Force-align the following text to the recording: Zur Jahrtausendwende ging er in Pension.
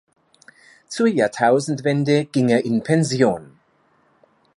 Zur 0.87 1.05
Jahrtausendwende 1.05 2.25
ging 2.25 2.49
er 2.49 2.65
in 2.65 2.81
Pension. 2.81 3.59